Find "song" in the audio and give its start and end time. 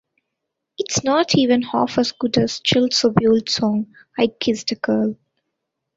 3.53-3.93